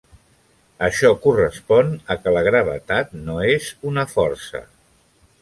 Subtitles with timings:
[0.85, 4.65] Això correspon a que la gravetat no és una força.